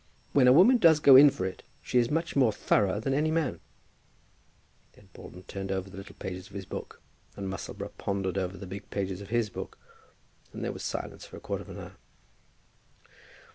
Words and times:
When 0.33 0.47
a 0.47 0.51
woman 0.51 0.79
does 0.79 0.99
go 0.99 1.15
in 1.15 1.29
for 1.29 1.45
it, 1.45 1.61
she 1.83 1.99
is 1.99 2.09
much 2.09 2.35
more 2.35 2.51
thorough 2.51 2.99
than 2.99 3.13
any 3.13 3.29
man." 3.29 3.59
Then 4.93 5.09
Broughton 5.13 5.43
turned 5.43 5.71
over 5.71 5.91
the 5.91 5.97
little 5.97 6.15
pages 6.15 6.47
of 6.47 6.53
his 6.53 6.65
book, 6.65 6.99
and 7.35 7.47
Musselboro 7.47 7.91
pondered 7.99 8.35
over 8.35 8.57
the 8.57 8.65
big 8.65 8.89
pages 8.89 9.21
of 9.21 9.29
his 9.29 9.51
book, 9.51 9.77
and 10.53 10.63
there 10.63 10.71
was 10.71 10.81
silence 10.83 11.27
for 11.27 11.37
a 11.37 11.39
quarter 11.39 11.61
of 11.61 11.69
an 11.69 11.77
hour. 11.77 11.97